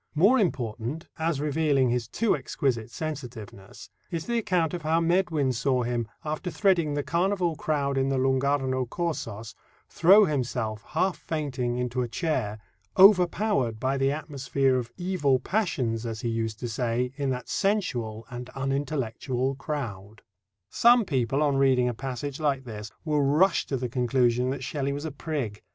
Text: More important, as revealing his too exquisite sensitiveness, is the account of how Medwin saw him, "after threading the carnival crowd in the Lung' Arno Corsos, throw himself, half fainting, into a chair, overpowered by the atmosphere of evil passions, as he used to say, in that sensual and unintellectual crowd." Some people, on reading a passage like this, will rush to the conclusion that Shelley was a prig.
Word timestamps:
More 0.15 0.39
important, 0.39 1.05
as 1.19 1.39
revealing 1.39 1.91
his 1.91 2.07
too 2.07 2.35
exquisite 2.35 2.89
sensitiveness, 2.89 3.91
is 4.09 4.25
the 4.25 4.39
account 4.39 4.73
of 4.73 4.81
how 4.81 4.99
Medwin 4.99 5.53
saw 5.53 5.83
him, 5.83 6.07
"after 6.25 6.49
threading 6.49 6.95
the 6.95 7.03
carnival 7.03 7.55
crowd 7.55 7.99
in 7.99 8.09
the 8.09 8.17
Lung' 8.17 8.43
Arno 8.43 8.87
Corsos, 8.87 9.53
throw 9.89 10.25
himself, 10.25 10.81
half 10.81 11.17
fainting, 11.19 11.77
into 11.77 12.01
a 12.01 12.07
chair, 12.07 12.57
overpowered 12.97 13.79
by 13.79 13.95
the 13.95 14.11
atmosphere 14.11 14.77
of 14.77 14.91
evil 14.97 15.37
passions, 15.37 16.03
as 16.03 16.21
he 16.21 16.29
used 16.29 16.57
to 16.61 16.67
say, 16.67 17.13
in 17.15 17.29
that 17.29 17.47
sensual 17.47 18.25
and 18.31 18.49
unintellectual 18.55 19.53
crowd." 19.53 20.23
Some 20.71 21.05
people, 21.05 21.43
on 21.43 21.57
reading 21.57 21.87
a 21.87 21.93
passage 21.93 22.39
like 22.39 22.63
this, 22.63 22.89
will 23.05 23.21
rush 23.21 23.67
to 23.67 23.77
the 23.77 23.87
conclusion 23.87 24.49
that 24.49 24.63
Shelley 24.63 24.93
was 24.93 25.05
a 25.05 25.11
prig. 25.11 25.61